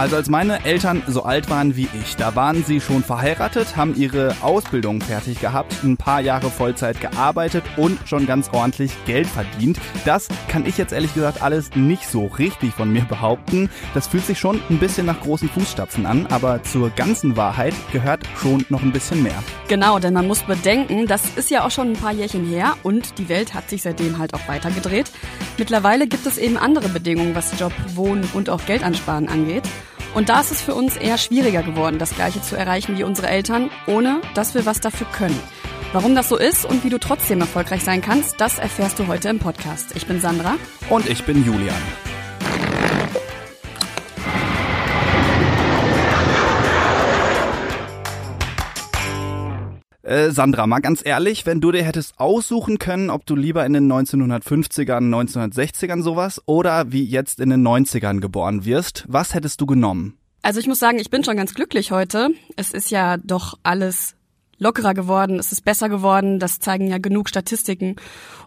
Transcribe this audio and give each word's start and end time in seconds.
Also 0.00 0.16
als 0.16 0.30
meine 0.30 0.64
Eltern 0.64 1.02
so 1.06 1.24
alt 1.24 1.50
waren 1.50 1.76
wie 1.76 1.86
ich, 1.92 2.16
da 2.16 2.34
waren 2.34 2.64
sie 2.64 2.80
schon 2.80 3.04
verheiratet, 3.04 3.76
haben 3.76 3.94
ihre 3.94 4.34
Ausbildung 4.40 5.02
fertig 5.02 5.42
gehabt, 5.42 5.84
ein 5.84 5.98
paar 5.98 6.22
Jahre 6.22 6.48
Vollzeit 6.48 7.02
gearbeitet 7.02 7.64
und 7.76 7.98
schon 8.08 8.24
ganz 8.24 8.48
ordentlich 8.50 8.92
Geld 9.04 9.26
verdient. 9.26 9.78
Das 10.06 10.28
kann 10.48 10.64
ich 10.64 10.78
jetzt 10.78 10.94
ehrlich 10.94 11.12
gesagt 11.12 11.42
alles 11.42 11.74
nicht 11.74 12.08
so 12.08 12.24
richtig 12.24 12.72
von 12.72 12.90
mir 12.90 13.02
behaupten. 13.02 13.68
Das 13.92 14.08
fühlt 14.08 14.24
sich 14.24 14.38
schon 14.38 14.62
ein 14.70 14.78
bisschen 14.78 15.04
nach 15.04 15.20
großen 15.20 15.50
Fußstapfen 15.50 16.06
an, 16.06 16.26
aber 16.30 16.62
zur 16.62 16.88
ganzen 16.88 17.36
Wahrheit 17.36 17.74
gehört 17.92 18.22
schon 18.38 18.64
noch 18.70 18.82
ein 18.82 18.92
bisschen 18.92 19.22
mehr. 19.22 19.44
Genau, 19.68 19.98
denn 19.98 20.14
man 20.14 20.26
muss 20.26 20.40
bedenken, 20.44 21.08
das 21.08 21.20
ist 21.36 21.50
ja 21.50 21.66
auch 21.66 21.70
schon 21.70 21.88
ein 21.90 21.96
paar 21.96 22.12
Jährchen 22.12 22.46
her 22.46 22.72
und 22.84 23.18
die 23.18 23.28
Welt 23.28 23.52
hat 23.52 23.68
sich 23.68 23.82
seitdem 23.82 24.16
halt 24.16 24.32
auch 24.32 24.48
weitergedreht. 24.48 25.10
Mittlerweile 25.58 26.06
gibt 26.06 26.24
es 26.24 26.38
eben 26.38 26.56
andere 26.56 26.88
Bedingungen, 26.88 27.34
was 27.34 27.60
Job, 27.60 27.74
Wohnen 27.94 28.26
und 28.32 28.48
auch 28.48 28.64
Geld 28.64 28.82
ansparen 28.82 29.28
angeht. 29.28 29.68
Und 30.14 30.28
da 30.28 30.40
ist 30.40 30.50
es 30.50 30.60
für 30.60 30.74
uns 30.74 30.96
eher 30.96 31.18
schwieriger 31.18 31.62
geworden, 31.62 31.98
das 31.98 32.14
Gleiche 32.14 32.42
zu 32.42 32.56
erreichen 32.56 32.98
wie 32.98 33.04
unsere 33.04 33.28
Eltern, 33.28 33.70
ohne 33.86 34.20
dass 34.34 34.54
wir 34.54 34.66
was 34.66 34.80
dafür 34.80 35.06
können. 35.12 35.38
Warum 35.92 36.14
das 36.14 36.28
so 36.28 36.36
ist 36.36 36.64
und 36.64 36.84
wie 36.84 36.90
du 36.90 36.98
trotzdem 36.98 37.40
erfolgreich 37.40 37.82
sein 37.82 38.00
kannst, 38.00 38.40
das 38.40 38.58
erfährst 38.58 38.98
du 38.98 39.06
heute 39.06 39.28
im 39.28 39.38
Podcast. 39.38 39.96
Ich 39.96 40.06
bin 40.06 40.20
Sandra. 40.20 40.54
Und 40.88 41.08
ich 41.08 41.24
bin 41.24 41.44
Julian. 41.44 42.09
Äh, 50.10 50.32
Sandra, 50.32 50.66
mal 50.66 50.80
ganz 50.80 51.06
ehrlich, 51.06 51.46
wenn 51.46 51.60
du 51.60 51.70
dir 51.70 51.84
hättest 51.84 52.18
aussuchen 52.18 52.80
können, 52.80 53.10
ob 53.10 53.26
du 53.26 53.36
lieber 53.36 53.64
in 53.64 53.74
den 53.74 53.86
1950ern, 53.86 55.08
1960ern 55.08 56.02
sowas 56.02 56.42
oder 56.46 56.90
wie 56.90 57.04
jetzt 57.04 57.38
in 57.38 57.48
den 57.48 57.64
90ern 57.64 58.18
geboren 58.18 58.64
wirst, 58.64 59.04
was 59.06 59.34
hättest 59.34 59.60
du 59.60 59.66
genommen? 59.66 60.18
Also 60.42 60.58
ich 60.58 60.66
muss 60.66 60.80
sagen, 60.80 60.98
ich 60.98 61.10
bin 61.10 61.22
schon 61.22 61.36
ganz 61.36 61.54
glücklich 61.54 61.92
heute. 61.92 62.30
Es 62.56 62.72
ist 62.72 62.90
ja 62.90 63.18
doch 63.18 63.56
alles 63.62 64.16
lockerer 64.58 64.94
geworden, 64.94 65.38
es 65.38 65.52
ist 65.52 65.64
besser 65.64 65.88
geworden, 65.88 66.40
das 66.40 66.58
zeigen 66.58 66.88
ja 66.88 66.98
genug 66.98 67.28
Statistiken. 67.28 67.94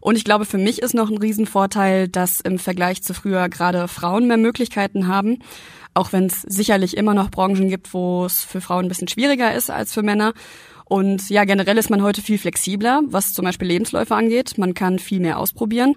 Und 0.01 0.17
ich 0.17 0.25
glaube, 0.25 0.43
für 0.43 0.57
mich 0.57 0.81
ist 0.81 0.93
noch 0.93 1.09
ein 1.09 1.17
Riesenvorteil, 1.17 2.09
dass 2.09 2.41
im 2.41 2.59
Vergleich 2.59 3.03
zu 3.03 3.13
früher 3.13 3.47
gerade 3.47 3.87
Frauen 3.87 4.27
mehr 4.27 4.35
Möglichkeiten 4.35 5.07
haben. 5.07 5.39
Auch 5.93 6.11
wenn 6.11 6.25
es 6.25 6.41
sicherlich 6.41 6.97
immer 6.97 7.13
noch 7.13 7.31
Branchen 7.31 7.69
gibt, 7.69 7.93
wo 7.93 8.25
es 8.25 8.43
für 8.43 8.59
Frauen 8.59 8.85
ein 8.85 8.89
bisschen 8.89 9.07
schwieriger 9.07 9.55
ist 9.55 9.69
als 9.69 9.93
für 9.93 10.03
Männer. 10.03 10.33
Und 10.85 11.29
ja, 11.29 11.45
generell 11.45 11.77
ist 11.77 11.89
man 11.89 12.01
heute 12.03 12.21
viel 12.21 12.37
flexibler, 12.37 13.01
was 13.05 13.33
zum 13.33 13.45
Beispiel 13.45 13.67
Lebensläufe 13.67 14.15
angeht. 14.15 14.57
Man 14.57 14.73
kann 14.73 14.99
viel 14.99 15.19
mehr 15.19 15.39
ausprobieren. 15.39 15.95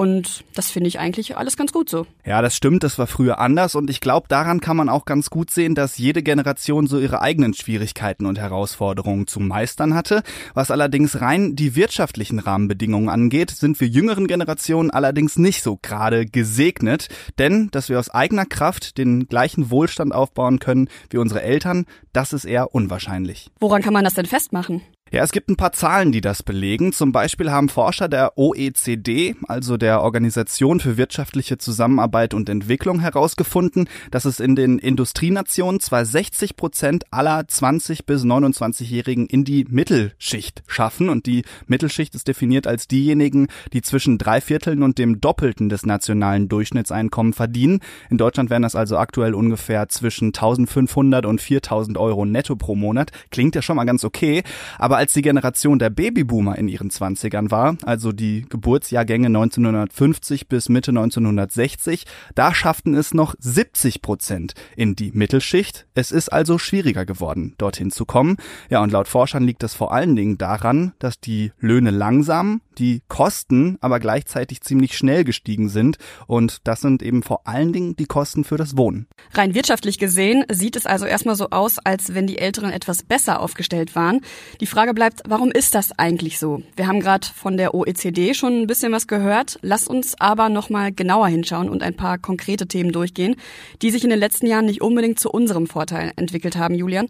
Und 0.00 0.44
das 0.54 0.70
finde 0.70 0.86
ich 0.86 1.00
eigentlich 1.00 1.36
alles 1.36 1.56
ganz 1.56 1.72
gut 1.72 1.90
so. 1.90 2.06
Ja, 2.24 2.40
das 2.40 2.54
stimmt, 2.54 2.84
das 2.84 3.00
war 3.00 3.08
früher 3.08 3.40
anders 3.40 3.74
und 3.74 3.90
ich 3.90 4.00
glaube, 4.00 4.28
daran 4.28 4.60
kann 4.60 4.76
man 4.76 4.88
auch 4.88 5.04
ganz 5.04 5.28
gut 5.28 5.50
sehen, 5.50 5.74
dass 5.74 5.98
jede 5.98 6.22
Generation 6.22 6.86
so 6.86 7.00
ihre 7.00 7.20
eigenen 7.20 7.52
Schwierigkeiten 7.52 8.24
und 8.24 8.38
Herausforderungen 8.38 9.26
zu 9.26 9.40
meistern 9.40 9.94
hatte. 9.94 10.22
Was 10.54 10.70
allerdings 10.70 11.20
rein 11.20 11.56
die 11.56 11.74
wirtschaftlichen 11.74 12.38
Rahmenbedingungen 12.38 13.08
angeht, 13.08 13.50
sind 13.50 13.80
wir 13.80 13.88
jüngeren 13.88 14.28
Generationen 14.28 14.92
allerdings 14.92 15.36
nicht 15.36 15.64
so 15.64 15.76
gerade 15.82 16.26
gesegnet, 16.26 17.08
denn 17.40 17.68
dass 17.72 17.88
wir 17.88 17.98
aus 17.98 18.08
eigener 18.08 18.46
Kraft 18.46 18.98
den 18.98 19.26
gleichen 19.26 19.68
Wohlstand 19.68 20.14
aufbauen 20.14 20.60
können 20.60 20.88
wie 21.10 21.18
unsere 21.18 21.42
Eltern, 21.42 21.86
das 22.12 22.32
ist 22.32 22.44
eher 22.44 22.72
unwahrscheinlich. 22.72 23.50
Woran 23.58 23.82
kann 23.82 23.94
man 23.94 24.04
das 24.04 24.14
denn 24.14 24.26
festmachen? 24.26 24.80
Ja, 25.10 25.22
es 25.22 25.32
gibt 25.32 25.48
ein 25.48 25.56
paar 25.56 25.72
Zahlen, 25.72 26.12
die 26.12 26.20
das 26.20 26.42
belegen. 26.42 26.92
Zum 26.92 27.12
Beispiel 27.12 27.50
haben 27.50 27.70
Forscher 27.70 28.08
der 28.08 28.36
OECD, 28.36 29.36
also 29.46 29.78
der 29.78 30.02
Organisation 30.02 30.80
für 30.80 30.98
wirtschaftliche 30.98 31.56
Zusammenarbeit 31.56 32.34
und 32.34 32.50
Entwicklung, 32.50 33.00
herausgefunden, 33.00 33.88
dass 34.10 34.26
es 34.26 34.38
in 34.38 34.54
den 34.54 34.78
Industrienationen 34.78 35.80
zwar 35.80 36.04
60 36.04 36.56
Prozent 36.56 37.04
aller 37.10 37.48
20 37.48 38.04
bis 38.04 38.22
29-Jährigen 38.24 39.26
in 39.26 39.44
die 39.44 39.64
Mittelschicht 39.70 40.62
schaffen. 40.66 41.08
Und 41.08 41.24
die 41.24 41.44
Mittelschicht 41.66 42.14
ist 42.14 42.28
definiert 42.28 42.66
als 42.66 42.86
diejenigen, 42.86 43.48
die 43.72 43.80
zwischen 43.80 44.18
drei 44.18 44.42
Vierteln 44.42 44.82
und 44.82 44.98
dem 44.98 45.22
Doppelten 45.22 45.70
des 45.70 45.86
nationalen 45.86 46.50
Durchschnittseinkommen 46.50 47.32
verdienen. 47.32 47.80
In 48.10 48.18
Deutschland 48.18 48.50
wären 48.50 48.62
das 48.62 48.74
also 48.74 48.98
aktuell 48.98 49.32
ungefähr 49.32 49.88
zwischen 49.88 50.28
1500 50.28 51.24
und 51.24 51.40
4000 51.40 51.96
Euro 51.96 52.26
netto 52.26 52.56
pro 52.56 52.74
Monat. 52.74 53.10
Klingt 53.30 53.54
ja 53.54 53.62
schon 53.62 53.76
mal 53.76 53.84
ganz 53.84 54.04
okay. 54.04 54.42
Aber 54.78 54.97
als 54.98 55.12
die 55.12 55.22
Generation 55.22 55.78
der 55.78 55.90
Babyboomer 55.90 56.58
in 56.58 56.68
ihren 56.68 56.90
Zwanzigern 56.90 57.50
war, 57.50 57.76
also 57.84 58.12
die 58.12 58.44
Geburtsjahrgänge 58.48 59.28
1950 59.28 60.48
bis 60.48 60.68
Mitte 60.68 60.90
1960, 60.90 62.04
da 62.34 62.52
schafften 62.52 62.94
es 62.94 63.14
noch 63.14 63.34
70 63.38 64.02
Prozent 64.02 64.54
in 64.76 64.96
die 64.96 65.12
Mittelschicht. 65.12 65.86
Es 65.94 66.10
ist 66.10 66.30
also 66.30 66.58
schwieriger 66.58 67.06
geworden, 67.06 67.54
dorthin 67.58 67.90
zu 67.90 68.04
kommen. 68.04 68.36
Ja, 68.70 68.82
und 68.82 68.90
laut 68.90 69.08
Forschern 69.08 69.44
liegt 69.44 69.62
das 69.62 69.74
vor 69.74 69.92
allen 69.92 70.16
Dingen 70.16 70.36
daran, 70.36 70.92
dass 70.98 71.20
die 71.20 71.52
Löhne 71.60 71.90
langsam, 71.90 72.60
die 72.78 73.02
Kosten 73.08 73.76
aber 73.80 74.00
gleichzeitig 74.00 74.60
ziemlich 74.60 74.96
schnell 74.96 75.24
gestiegen 75.24 75.68
sind. 75.68 75.98
Und 76.26 76.58
das 76.64 76.80
sind 76.80 77.02
eben 77.02 77.22
vor 77.22 77.46
allen 77.46 77.72
Dingen 77.72 77.96
die 77.96 78.06
Kosten 78.06 78.44
für 78.44 78.56
das 78.56 78.76
Wohnen. 78.76 79.06
Rein 79.32 79.54
wirtschaftlich 79.54 79.98
gesehen 79.98 80.44
sieht 80.50 80.76
es 80.76 80.86
also 80.86 81.06
erstmal 81.06 81.36
so 81.36 81.50
aus, 81.50 81.78
als 81.78 82.14
wenn 82.14 82.26
die 82.26 82.38
Älteren 82.38 82.70
etwas 82.70 83.02
besser 83.02 83.40
aufgestellt 83.40 83.94
waren. 83.94 84.20
Die 84.60 84.66
Frage 84.66 84.94
bleibt, 84.94 85.22
warum 85.28 85.50
ist 85.50 85.74
das 85.74 85.92
eigentlich 85.98 86.38
so? 86.38 86.62
Wir 86.76 86.86
haben 86.86 87.00
gerade 87.00 87.26
von 87.26 87.56
der 87.56 87.74
OECD 87.74 88.34
schon 88.34 88.62
ein 88.62 88.66
bisschen 88.66 88.92
was 88.92 89.06
gehört. 89.06 89.58
Lass 89.62 89.88
uns 89.88 90.14
aber 90.20 90.48
noch 90.48 90.70
mal 90.70 90.92
genauer 90.92 91.28
hinschauen 91.28 91.68
und 91.68 91.82
ein 91.82 91.94
paar 91.94 92.18
konkrete 92.18 92.66
Themen 92.66 92.92
durchgehen, 92.92 93.36
die 93.82 93.90
sich 93.90 94.04
in 94.04 94.10
den 94.10 94.18
letzten 94.18 94.46
Jahren 94.46 94.66
nicht 94.66 94.80
unbedingt 94.80 95.18
zu 95.18 95.30
unserem 95.30 95.66
Vorteil 95.66 96.12
entwickelt 96.16 96.56
haben, 96.56 96.74
Julian. 96.74 97.08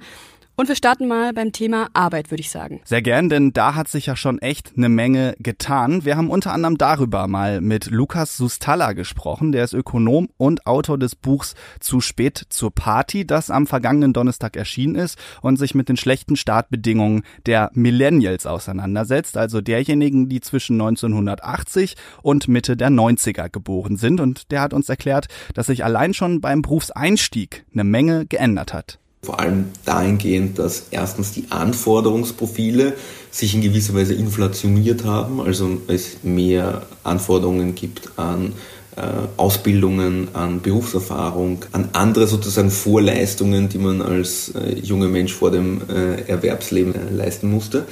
Und 0.59 0.67
wir 0.67 0.75
starten 0.75 1.07
mal 1.07 1.33
beim 1.33 1.53
Thema 1.53 1.87
Arbeit, 1.93 2.33
würde 2.33 2.41
ich 2.41 2.51
sagen. 2.51 2.81
Sehr 2.83 3.01
gern, 3.01 3.29
denn 3.29 3.53
da 3.53 3.77
hat 3.77 3.87
sich 3.87 4.07
ja 4.07 4.17
schon 4.17 4.41
echt 4.41 4.73
eine 4.77 4.89
Menge 4.89 5.37
getan. 5.39 6.05
Wir 6.05 6.17
haben 6.17 6.31
unter 6.31 6.53
anderem 6.53 6.77
darüber 6.77 7.29
mal 7.29 7.61
mit 7.61 7.93
Lukas 7.93 8.37
Sustalla 8.37 8.93
gesprochen. 8.93 9.53
Der 9.53 9.63
ist 9.63 9.73
Ökonom 9.73 10.31
und 10.37 10.67
Autor 10.67 10.99
des 10.99 11.15
Buchs 11.15 11.55
Zu 11.79 12.01
spät 12.01 12.45
zur 12.49 12.75
Party, 12.75 13.25
das 13.25 13.53
am 13.53 13.69
vergangenen 13.69 14.13
Donnerstag 14.13 14.57
erschienen 14.57 14.97
ist 14.97 15.17
und 15.43 15.61
sich 15.61 15.77
mit 15.77 15.89
den 15.89 15.97
schlechten 15.97 16.35
Startbedingungen 16.35 17.23
der 17.47 17.71
Millennials 17.75 18.45
auseinandersetzt, 18.45 19.37
also 19.37 19.61
derjenigen, 19.61 20.29
die 20.29 20.41
zwischen 20.41 20.81
1980 20.81 21.95
und 22.21 22.49
Mitte 22.49 22.77
der 22.77 22.91
90er 22.91 23.49
geboren 23.49 23.97
sind. 23.97 24.19
Und 24.19 24.51
der 24.51 24.63
hat 24.63 24.75
uns 24.75 24.89
erklärt, 24.89 25.29
dass 25.55 25.67
sich 25.67 25.85
allein 25.85 26.15
schon 26.15 26.41
beim 26.41 26.63
Berufseinstieg 26.63 27.65
eine 27.73 27.85
Menge 27.85 28.27
geändert 28.27 28.75
hat. 28.75 28.99
Vor 29.23 29.41
allem 29.41 29.67
dahingehend, 29.85 30.59
dass 30.59 30.87
erstens 30.91 31.33
die 31.33 31.47
Anforderungsprofile 31.51 32.95
sich 33.31 33.55
in 33.55 33.63
gewisser 33.63 33.95
Weise 33.95 34.15
inflationiert 34.15 35.05
haben, 35.05 35.41
also 35.41 35.81
es 35.89 36.19
mehr 36.23 36.87
Anforderungen 37.03 37.75
gibt 37.75 38.11
an 38.17 38.53
äh, 38.97 39.03
Ausbildungen, 39.37 40.29
an 40.33 40.61
Berufserfahrung, 40.61 41.65
an 41.73 41.91
andere 41.93 42.27
sozusagen 42.27 42.71
Vorleistungen, 42.71 43.69
die 43.69 43.79
man 43.79 44.03
als 44.03 44.53
äh, 44.55 44.75
junger 44.81 45.09
Mensch 45.09 45.33
vor 45.33 45.51
dem 45.51 45.83
äh, 45.89 46.23
Erwerbsleben 46.23 46.95
leisten 47.17 47.51
musste. 47.51 47.87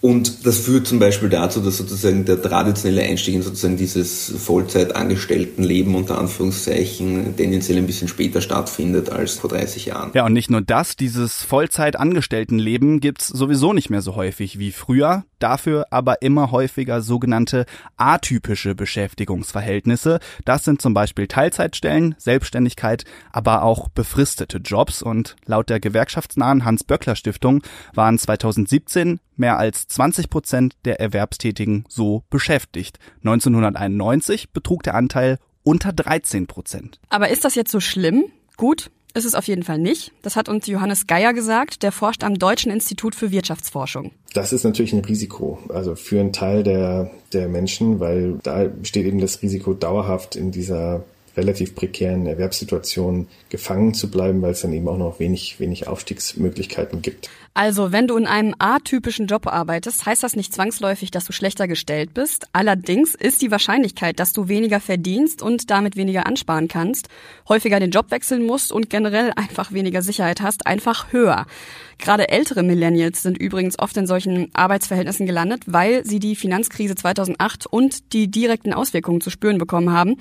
Und 0.00 0.46
das 0.46 0.58
führt 0.58 0.86
zum 0.86 0.98
Beispiel 0.98 1.28
dazu, 1.28 1.60
dass 1.60 1.76
sozusagen 1.76 2.24
der 2.24 2.40
traditionelle 2.40 3.02
Einstieg 3.02 3.34
in 3.34 3.42
sozusagen 3.42 3.76
dieses 3.76 4.32
Vollzeitangestelltenleben 4.38 5.94
unter 5.94 6.18
Anführungszeichen 6.18 7.36
tendenziell 7.36 7.76
ein 7.76 7.86
bisschen 7.86 8.08
später 8.08 8.40
stattfindet 8.40 9.10
als 9.10 9.34
vor 9.34 9.50
30 9.50 9.86
Jahren. 9.86 10.10
Ja, 10.14 10.24
und 10.24 10.32
nicht 10.32 10.50
nur 10.50 10.62
das, 10.62 10.96
dieses 10.96 11.42
Vollzeitangestelltenleben 11.42 13.00
gibt's 13.00 13.28
sowieso 13.28 13.74
nicht 13.74 13.90
mehr 13.90 14.00
so 14.00 14.16
häufig 14.16 14.58
wie 14.58 14.72
früher, 14.72 15.24
dafür 15.42 15.86
aber 15.90 16.22
immer 16.22 16.50
häufiger 16.50 17.02
sogenannte 17.02 17.66
atypische 17.96 18.74
Beschäftigungsverhältnisse. 18.74 20.20
Das 20.44 20.64
sind 20.64 20.80
zum 20.80 20.94
Beispiel 20.94 21.26
Teilzeitstellen, 21.26 22.14
Selbstständigkeit, 22.18 23.04
aber 23.32 23.62
auch 23.62 23.88
befristete 23.88 24.58
Jobs 24.58 25.02
und 25.02 25.36
laut 25.46 25.68
der 25.68 25.80
gewerkschaftsnahen 25.80 26.64
Hans-Böckler-Stiftung 26.64 27.62
waren 27.94 28.18
2017 28.18 29.20
mehr 29.36 29.58
als 29.58 29.88
20 29.88 30.30
Prozent 30.30 30.76
der 30.84 31.00
Erwerbstätigen 31.00 31.84
so 31.88 32.24
beschäftigt. 32.30 32.98
1991 33.24 34.52
betrug 34.52 34.82
der 34.82 34.94
Anteil 34.94 35.38
unter 35.62 35.92
13 35.92 36.46
Prozent. 36.46 37.00
Aber 37.08 37.28
ist 37.28 37.44
das 37.44 37.54
jetzt 37.54 37.70
so 37.70 37.80
schlimm? 37.80 38.24
Gut, 38.56 38.90
ist 39.14 39.24
es 39.24 39.34
auf 39.34 39.46
jeden 39.48 39.62
Fall 39.62 39.78
nicht. 39.78 40.12
Das 40.22 40.36
hat 40.36 40.48
uns 40.48 40.66
Johannes 40.66 41.06
Geier 41.06 41.32
gesagt, 41.32 41.82
der 41.82 41.92
forscht 41.92 42.24
am 42.24 42.38
Deutschen 42.38 42.70
Institut 42.70 43.14
für 43.14 43.30
Wirtschaftsforschung. 43.30 44.12
Das 44.34 44.52
ist 44.52 44.64
natürlich 44.64 44.92
ein 44.92 45.04
Risiko, 45.04 45.58
also 45.68 45.96
für 45.96 46.20
einen 46.20 46.32
Teil 46.32 46.62
der, 46.62 47.10
der 47.32 47.48
Menschen, 47.48 48.00
weil 48.00 48.38
da 48.42 48.64
besteht 48.64 49.06
eben 49.06 49.20
das 49.20 49.42
Risiko, 49.42 49.74
dauerhaft 49.74 50.36
in 50.36 50.50
dieser 50.50 51.04
relativ 51.36 51.74
prekären 51.74 52.26
Erwerbssituation 52.26 53.28
gefangen 53.48 53.94
zu 53.94 54.10
bleiben, 54.10 54.42
weil 54.42 54.52
es 54.52 54.62
dann 54.62 54.72
eben 54.72 54.88
auch 54.88 54.98
noch 54.98 55.20
wenig, 55.20 55.60
wenig 55.60 55.86
Aufstiegsmöglichkeiten 55.86 57.02
gibt. 57.02 57.30
Also, 57.52 57.90
wenn 57.90 58.06
du 58.06 58.16
in 58.16 58.26
einem 58.26 58.54
atypischen 58.60 59.26
Job 59.26 59.48
arbeitest, 59.48 60.06
heißt 60.06 60.22
das 60.22 60.36
nicht 60.36 60.54
zwangsläufig, 60.54 61.10
dass 61.10 61.24
du 61.24 61.32
schlechter 61.32 61.66
gestellt 61.66 62.14
bist. 62.14 62.46
Allerdings 62.52 63.16
ist 63.16 63.42
die 63.42 63.50
Wahrscheinlichkeit, 63.50 64.20
dass 64.20 64.32
du 64.32 64.46
weniger 64.46 64.78
verdienst 64.78 65.42
und 65.42 65.68
damit 65.68 65.96
weniger 65.96 66.26
ansparen 66.26 66.68
kannst, 66.68 67.08
häufiger 67.48 67.80
den 67.80 67.90
Job 67.90 68.12
wechseln 68.12 68.46
musst 68.46 68.70
und 68.70 68.88
generell 68.88 69.32
einfach 69.34 69.72
weniger 69.72 70.00
Sicherheit 70.00 70.40
hast, 70.40 70.68
einfach 70.68 71.12
höher. 71.12 71.46
Gerade 71.98 72.28
ältere 72.28 72.62
Millennials 72.62 73.22
sind 73.22 73.36
übrigens 73.36 73.78
oft 73.78 73.96
in 73.96 74.06
solchen 74.06 74.48
Arbeitsverhältnissen 74.54 75.26
gelandet, 75.26 75.64
weil 75.66 76.04
sie 76.06 76.18
die 76.18 76.36
Finanzkrise 76.36 76.94
2008 76.94 77.66
und 77.66 78.12
die 78.14 78.30
direkten 78.30 78.72
Auswirkungen 78.72 79.20
zu 79.20 79.28
spüren 79.28 79.58
bekommen 79.58 79.92
haben. 79.92 80.16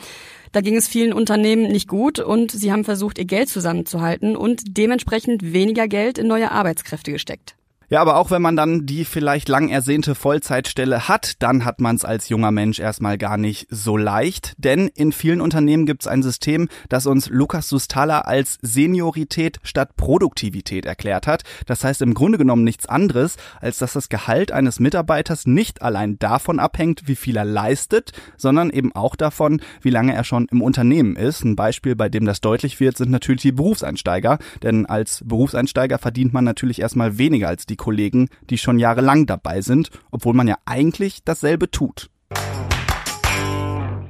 Da 0.51 0.61
ging 0.61 0.75
es 0.75 0.87
vielen 0.87 1.13
Unternehmen 1.13 1.71
nicht 1.71 1.87
gut 1.87 2.19
und 2.19 2.51
sie 2.51 2.71
haben 2.71 2.83
versucht, 2.83 3.19
ihr 3.19 3.25
Geld 3.25 3.49
zusammenzuhalten 3.49 4.35
und 4.35 4.61
dementsprechend 4.77 5.53
weniger 5.53 5.87
Geld 5.87 6.17
in 6.17 6.27
neue 6.27 6.51
Arbeitskräfte 6.51 7.11
gesteckt. 7.19 7.58
Ja, 7.91 8.01
aber 8.01 8.17
auch 8.17 8.29
wenn 8.29 8.43
man 8.43 8.55
dann 8.55 8.85
die 8.85 9.03
vielleicht 9.03 9.49
lang 9.49 9.69
ersehnte 9.69 10.13
Vollzeitstelle 10.13 11.07
hat, 11.07 11.41
dann 11.41 11.65
hat 11.65 11.81
man 11.81 11.95
es 11.95 12.05
als 12.05 12.29
junger 12.29 12.51
Mensch 12.51 12.79
erstmal 12.79 13.17
gar 13.17 13.37
nicht 13.37 13.65
so 13.71 13.97
leicht. 13.97 14.53
Denn 14.59 14.89
in 14.89 15.11
vielen 15.11 15.41
Unternehmen 15.41 15.87
gibt 15.87 16.03
es 16.03 16.07
ein 16.07 16.21
System, 16.21 16.69
das 16.89 17.07
uns 17.07 17.29
Lukas 17.29 17.67
Sustala 17.67 18.19
als 18.21 18.59
Seniorität 18.61 19.59
statt 19.63 19.95
Produktivität 19.95 20.85
erklärt 20.85 21.25
hat. 21.25 21.41
Das 21.65 21.83
heißt 21.83 22.03
im 22.03 22.13
Grunde 22.13 22.37
genommen 22.37 22.63
nichts 22.63 22.85
anderes, 22.85 23.37
als 23.59 23.79
dass 23.79 23.93
das 23.93 24.09
Gehalt 24.09 24.51
eines 24.51 24.79
Mitarbeiters 24.79 25.47
nicht 25.47 25.81
allein 25.81 26.19
davon 26.19 26.59
abhängt, 26.59 27.07
wie 27.07 27.15
viel 27.15 27.37
er 27.37 27.45
leistet, 27.45 28.11
sondern 28.37 28.69
eben 28.69 28.93
auch 28.95 29.15
davon, 29.15 29.61
wie 29.81 29.89
lange 29.89 30.13
er 30.13 30.25
schon 30.25 30.45
im 30.51 30.61
Unternehmen 30.61 31.15
ist. 31.15 31.43
Ein 31.43 31.55
Beispiel, 31.55 31.95
bei 31.95 32.07
dem 32.07 32.25
das 32.25 32.39
deutlich 32.39 32.79
wird, 32.79 32.97
sind 32.97 33.09
natürlich 33.09 33.41
die 33.41 33.51
Berufseinsteiger. 33.51 34.37
Denn 34.61 34.85
als 34.85 35.23
Berufseinsteiger 35.25 35.97
verdient 35.97 36.33
man 36.33 36.43
natürlich 36.43 36.81
erstmal 36.81 37.17
weniger 37.17 37.47
als 37.47 37.65
die 37.65 37.78
Kollegen, 37.79 38.29
die 38.51 38.59
schon 38.59 38.77
jahrelang 38.77 39.25
dabei 39.25 39.61
sind, 39.61 39.89
obwohl 40.11 40.35
man 40.35 40.47
ja 40.47 40.57
eigentlich 40.65 41.23
dasselbe 41.23 41.71
tut. 41.71 42.11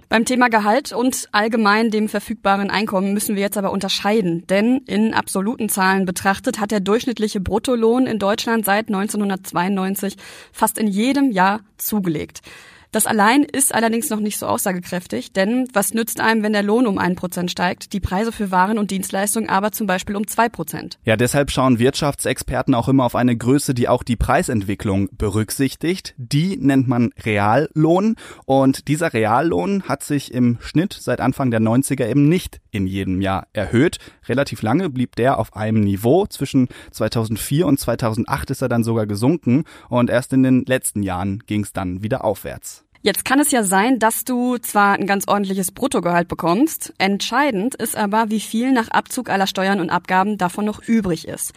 Beim 0.09 0.25
Thema 0.25 0.49
Gehalt 0.49 0.91
und 0.91 1.29
allgemein 1.33 1.91
dem 1.91 2.09
verfügbaren 2.09 2.71
Einkommen 2.71 3.13
müssen 3.13 3.35
wir 3.35 3.43
jetzt 3.43 3.59
aber 3.59 3.71
unterscheiden, 3.71 4.47
denn 4.47 4.79
in 4.87 5.13
absoluten 5.13 5.69
Zahlen 5.69 6.05
betrachtet 6.05 6.59
hat 6.59 6.71
der 6.71 6.79
durchschnittliche 6.79 7.39
Bruttolohn 7.39 8.07
in 8.07 8.17
Deutschland 8.17 8.65
seit 8.65 8.87
1992 8.87 10.15
fast 10.51 10.79
in 10.79 10.87
jedem 10.87 11.31
Jahr 11.31 11.61
zugelegt. 11.77 12.41
Das 12.91 13.05
allein 13.05 13.43
ist 13.43 13.73
allerdings 13.73 14.09
noch 14.09 14.19
nicht 14.19 14.39
so 14.39 14.47
aussagekräftig, 14.47 15.31
denn 15.31 15.67
was 15.73 15.93
nützt 15.93 16.19
einem, 16.19 16.41
wenn 16.41 16.53
der 16.53 16.63
Lohn 16.63 16.87
um 16.87 16.97
ein 16.97 17.15
Prozent 17.15 17.51
steigt, 17.51 17.93
die 17.93 17.99
Preise 17.99 18.31
für 18.31 18.49
Waren 18.49 18.79
und 18.79 18.89
Dienstleistungen 18.89 19.47
aber 19.47 19.71
zum 19.71 19.85
Beispiel 19.85 20.15
um 20.15 20.25
zwei 20.25 20.49
Prozent? 20.49 20.97
Ja, 21.03 21.15
deshalb 21.15 21.51
schauen 21.51 21.77
Wirtschaftsexperten 21.77 22.73
auch 22.73 22.87
immer 22.87 23.05
auf 23.05 23.15
eine 23.15 23.37
Größe, 23.37 23.75
die 23.75 23.87
auch 23.87 24.01
die 24.01 24.15
Preisentwicklung 24.15 25.09
berücksichtigt. 25.11 26.15
Die 26.17 26.57
nennt 26.57 26.87
man 26.87 27.11
Reallohn 27.23 28.15
und 28.45 28.87
dieser 28.87 29.13
Reallohn 29.13 29.83
hat 29.83 30.03
sich 30.03 30.33
im 30.33 30.57
Schnitt 30.59 30.97
seit 30.99 31.21
Anfang 31.21 31.51
der 31.51 31.61
90er 31.61 32.07
eben 32.07 32.27
nicht 32.27 32.59
in 32.71 32.87
jedem 32.87 33.21
Jahr 33.21 33.47
erhöht. 33.53 33.97
Relativ 34.27 34.61
lange 34.61 34.89
blieb 34.89 35.15
der 35.15 35.39
auf 35.39 35.55
einem 35.55 35.81
Niveau. 35.81 36.25
Zwischen 36.27 36.67
2004 36.91 37.65
und 37.65 37.79
2008 37.79 38.51
ist 38.51 38.61
er 38.61 38.69
dann 38.69 38.83
sogar 38.83 39.07
gesunken 39.07 39.63
und 39.89 40.09
erst 40.09 40.33
in 40.33 40.43
den 40.43 40.65
letzten 40.65 41.03
Jahren 41.03 41.39
ging 41.45 41.63
es 41.63 41.73
dann 41.73 42.03
wieder 42.03 42.23
aufwärts. 42.23 42.85
Jetzt 43.01 43.23
kann 43.23 43.39
es 43.39 43.51
ja 43.51 43.63
sein, 43.63 43.97
dass 43.97 44.25
du 44.25 44.57
zwar 44.57 44.95
ein 44.95 45.07
ganz 45.07 45.25
ordentliches 45.27 45.71
Bruttogehalt 45.71 46.27
bekommst, 46.27 46.93
entscheidend 46.97 47.75
ist 47.75 47.95
aber, 47.95 48.29
wie 48.29 48.41
viel 48.41 48.73
nach 48.73 48.89
Abzug 48.89 49.29
aller 49.29 49.47
Steuern 49.47 49.79
und 49.79 49.89
Abgaben 49.89 50.37
davon 50.37 50.65
noch 50.65 50.81
übrig 50.85 51.25
ist. 51.25 51.53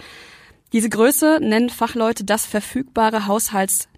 Diese 0.72 0.88
Größe 0.88 1.38
nennen 1.42 1.68
Fachleute 1.68 2.24
das 2.24 2.46
verfügbare 2.46 3.26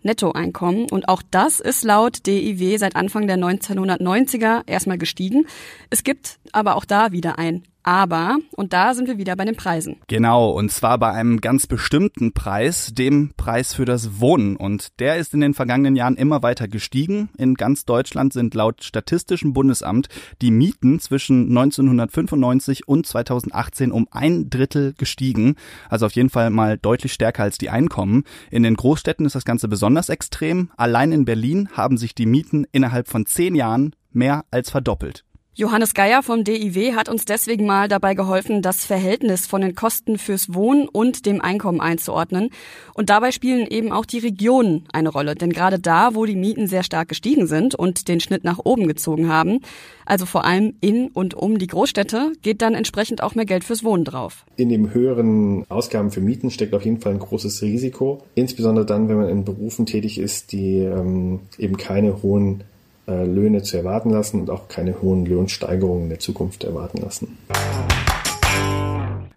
Haushaltsnettoeinkommen 0.04 0.90
und 0.90 1.08
auch 1.08 1.22
das 1.30 1.60
ist 1.60 1.84
laut 1.84 2.26
DIW 2.26 2.76
seit 2.76 2.96
Anfang 2.96 3.26
der 3.26 3.38
1990er 3.38 4.62
erstmal 4.66 4.98
gestiegen. 4.98 5.46
Es 5.90 6.04
gibt 6.04 6.38
aber 6.52 6.76
auch 6.76 6.84
da 6.84 7.12
wieder 7.12 7.38
ein 7.38 7.64
aber, 7.86 8.38
und 8.56 8.72
da 8.72 8.94
sind 8.94 9.08
wir 9.08 9.18
wieder 9.18 9.36
bei 9.36 9.44
den 9.44 9.56
Preisen. 9.56 9.96
Genau, 10.08 10.50
und 10.50 10.72
zwar 10.72 10.98
bei 10.98 11.10
einem 11.10 11.42
ganz 11.42 11.66
bestimmten 11.66 12.32
Preis, 12.32 12.94
dem 12.94 13.32
Preis 13.36 13.74
für 13.74 13.84
das 13.84 14.20
Wohnen. 14.20 14.56
Und 14.56 14.98
der 15.00 15.16
ist 15.16 15.34
in 15.34 15.40
den 15.40 15.52
vergangenen 15.52 15.94
Jahren 15.94 16.16
immer 16.16 16.42
weiter 16.42 16.66
gestiegen. 16.66 17.28
In 17.36 17.56
ganz 17.56 17.84
Deutschland 17.84 18.32
sind 18.32 18.54
laut 18.54 18.82
Statistischem 18.82 19.52
Bundesamt 19.52 20.08
die 20.40 20.50
Mieten 20.50 20.98
zwischen 20.98 21.48
1995 21.50 22.88
und 22.88 23.06
2018 23.06 23.92
um 23.92 24.08
ein 24.10 24.48
Drittel 24.48 24.94
gestiegen. 24.96 25.56
Also 25.90 26.06
auf 26.06 26.12
jeden 26.12 26.30
Fall 26.30 26.48
mal 26.48 26.78
deutlich 26.78 27.12
stärker 27.12 27.42
als 27.42 27.58
die 27.58 27.68
Einkommen. 27.68 28.24
In 28.50 28.62
den 28.62 28.76
Großstädten 28.76 29.26
ist 29.26 29.34
das 29.34 29.44
Ganze 29.44 29.68
besonders 29.94 30.08
extrem. 30.08 30.70
Allein 30.76 31.12
in 31.12 31.24
Berlin 31.24 31.68
haben 31.72 31.98
sich 31.98 32.16
die 32.16 32.26
Mieten 32.26 32.66
innerhalb 32.72 33.06
von 33.06 33.26
zehn 33.26 33.54
Jahren 33.54 33.94
mehr 34.12 34.44
als 34.50 34.70
verdoppelt. 34.70 35.24
Johannes 35.56 35.94
Geier 35.94 36.24
vom 36.24 36.42
DIW 36.42 36.94
hat 36.94 37.08
uns 37.08 37.26
deswegen 37.26 37.64
mal 37.64 37.86
dabei 37.86 38.14
geholfen, 38.14 38.60
das 38.60 38.84
Verhältnis 38.84 39.46
von 39.46 39.60
den 39.60 39.76
Kosten 39.76 40.18
fürs 40.18 40.52
Wohnen 40.52 40.88
und 40.88 41.26
dem 41.26 41.40
Einkommen 41.40 41.80
einzuordnen. 41.80 42.50
Und 42.94 43.08
dabei 43.08 43.30
spielen 43.30 43.68
eben 43.68 43.92
auch 43.92 44.04
die 44.04 44.18
Regionen 44.18 44.84
eine 44.92 45.10
Rolle. 45.10 45.36
Denn 45.36 45.50
gerade 45.50 45.78
da, 45.78 46.16
wo 46.16 46.24
die 46.24 46.34
Mieten 46.34 46.66
sehr 46.66 46.82
stark 46.82 47.08
gestiegen 47.08 47.46
sind 47.46 47.76
und 47.76 48.08
den 48.08 48.18
Schnitt 48.18 48.42
nach 48.42 48.58
oben 48.64 48.88
gezogen 48.88 49.28
haben, 49.28 49.60
also 50.04 50.26
vor 50.26 50.44
allem 50.44 50.74
in 50.80 51.06
und 51.10 51.34
um 51.34 51.56
die 51.56 51.68
Großstädte, 51.68 52.32
geht 52.42 52.60
dann 52.60 52.74
entsprechend 52.74 53.22
auch 53.22 53.36
mehr 53.36 53.46
Geld 53.46 53.62
fürs 53.62 53.84
Wohnen 53.84 54.04
drauf. 54.04 54.44
In 54.56 54.70
dem 54.70 54.92
höheren 54.92 55.70
Ausgaben 55.70 56.10
für 56.10 56.20
Mieten 56.20 56.50
steckt 56.50 56.74
auf 56.74 56.84
jeden 56.84 57.00
Fall 57.00 57.12
ein 57.12 57.20
großes 57.20 57.62
Risiko. 57.62 58.24
Insbesondere 58.34 58.86
dann, 58.86 59.08
wenn 59.08 59.18
man 59.18 59.28
in 59.28 59.44
Berufen 59.44 59.86
tätig 59.86 60.18
ist, 60.18 60.50
die 60.50 60.78
ähm, 60.78 61.42
eben 61.58 61.76
keine 61.76 62.24
hohen 62.24 62.64
Löhne 63.06 63.62
zu 63.62 63.76
erwarten 63.76 64.10
lassen 64.10 64.40
und 64.40 64.50
auch 64.50 64.68
keine 64.68 65.00
hohen 65.02 65.26
Lohnsteigerungen 65.26 66.04
in 66.04 66.08
der 66.10 66.20
Zukunft 66.20 66.64
erwarten 66.64 66.98
lassen. 66.98 67.38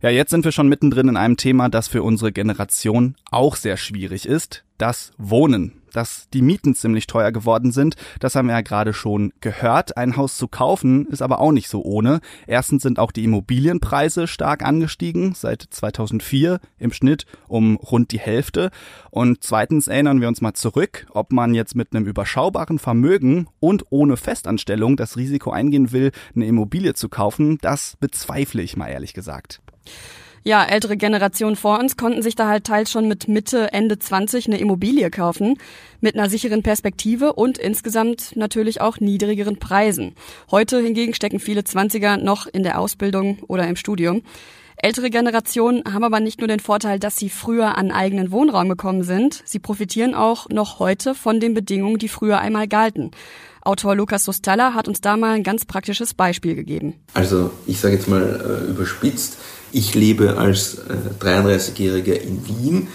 Ja, 0.02 0.10
jetzt 0.10 0.30
sind 0.30 0.46
wir 0.46 0.52
schon 0.52 0.70
mittendrin 0.70 1.10
in 1.10 1.18
einem 1.18 1.38
Thema, 1.38 1.70
das 1.70 1.88
für 1.88 2.04
unsere 2.04 2.32
Generation 2.32 3.16
auch 3.32 3.56
sehr 3.56 3.78
schwierig 3.78 4.28
ist, 4.28 4.64
das 4.78 5.12
Wohnen 5.18 5.82
dass 5.98 6.30
die 6.30 6.44
Mieten 6.44 6.76
ziemlich 6.76 7.08
teuer 7.08 7.32
geworden 7.32 7.72
sind. 7.72 7.96
Das 8.20 8.36
haben 8.36 8.48
wir 8.48 8.54
ja 8.54 8.62
gerade 8.62 8.94
schon 8.94 9.34
gehört. 9.42 9.98
Ein 9.98 10.16
Haus 10.16 10.38
zu 10.38 10.48
kaufen 10.48 11.08
ist 11.08 11.24
aber 11.24 11.40
auch 11.40 11.52
nicht 11.52 11.70
so 11.70 11.84
ohne. 11.84 12.20
Erstens 12.46 12.84
sind 12.84 13.00
auch 13.00 13.12
die 13.12 13.24
Immobilienpreise 13.24 14.28
stark 14.28 14.64
angestiegen, 14.64 15.34
seit 15.34 15.64
2004 15.68 16.60
im 16.78 16.94
Schnitt 16.94 17.26
um 17.48 17.78
rund 17.78 18.12
die 18.12 18.20
Hälfte. 18.20 18.70
Und 19.10 19.44
zweitens 19.44 19.88
erinnern 19.88 20.22
wir 20.22 20.28
uns 20.28 20.42
mal 20.42 20.54
zurück, 20.54 21.08
ob 21.12 21.32
man 21.32 21.56
jetzt 21.56 21.76
mit 21.76 21.96
einem 21.96 22.06
überschaubaren 22.06 22.78
Vermögen 22.78 23.48
und 23.60 23.86
ohne 23.90 24.18
Festanstellung 24.18 24.98
das 24.98 25.18
Risiko 25.18 25.50
eingehen 25.50 25.92
will, 25.92 26.12
eine 26.36 26.46
Immobilie 26.46 26.94
zu 26.94 27.10
kaufen, 27.10 27.58
das 27.62 27.98
bezweifle 28.00 28.62
ich 28.62 28.78
mal 28.78 28.90
ehrlich 28.90 29.16
gesagt 29.16 29.62
ja, 30.48 30.64
ältere 30.64 30.96
Generationen 30.96 31.58
vor 31.58 31.78
uns 31.78 31.98
konnten 31.98 32.22
sich 32.22 32.36
da 32.36 32.48
halt 32.48 32.64
teils 32.64 32.90
schon 32.90 33.10
mit 33.10 33.28
Mitte, 33.28 33.74
Ende 33.74 34.00
20 34.00 34.48
eine 34.48 34.60
Immobilie 34.60 35.12
kaufen, 35.12 35.58
mit 36.00 36.16
einer 36.16 36.30
sicheren 36.30 36.64
Perspektive 36.64 37.34
und 37.34 37.58
insgesamt 37.58 38.36
natürlich 38.38 38.80
auch 38.80 39.02
niedrigeren 39.02 39.58
Preisen. 39.58 40.16
Heute 40.50 40.80
hingegen 40.80 41.14
stecken 41.14 41.42
viele 41.42 41.66
Zwanziger 41.66 42.16
noch 42.16 42.48
in 42.48 42.64
der 42.64 42.80
Ausbildung 42.80 43.40
oder 43.48 43.68
im 43.68 43.76
Studium. 43.76 44.22
Ältere 44.78 45.10
Generationen 45.10 45.84
haben 45.92 46.06
aber 46.06 46.22
nicht 46.22 46.40
nur 46.40 46.48
den 46.48 46.62
Vorteil, 46.62 46.98
dass 46.98 47.18
sie 47.18 47.30
früher 47.30 47.78
an 47.78 47.92
eigenen 47.92 48.32
Wohnraum 48.32 48.70
gekommen 48.70 49.04
sind, 49.04 49.42
sie 49.44 49.60
profitieren 49.60 50.14
auch 50.14 50.48
noch 50.50 50.80
heute 50.80 51.14
von 51.14 51.42
den 51.42 51.56
Bedingungen, 51.56 51.98
die 51.98 52.08
früher 52.08 52.40
einmal 52.40 52.70
galten. 52.70 53.12
Autor 53.64 53.96
Lukas 53.96 54.24
Sustalla 54.24 54.74
hat 54.76 54.88
uns 54.88 55.02
da 55.02 55.18
mal 55.18 55.36
ein 55.36 55.44
ganz 55.44 55.66
praktisches 55.66 56.14
Beispiel 56.14 56.56
gegeben. 56.56 56.94
Also 57.14 57.52
ich 57.66 57.80
sage 57.82 57.96
jetzt 57.96 58.08
mal 58.08 58.22
äh, 58.24 58.72
überspitzt, 58.72 59.40
ich 59.72 59.96
lebe 59.96 60.38
als 60.38 60.76
äh, 60.76 61.24
33-Jähriger 61.24 62.14
in 62.14 62.48
Wien. 62.48 62.88